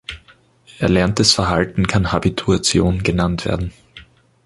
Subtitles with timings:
[0.79, 3.71] Erlerntes Verhalten kann Habituation genannt werden.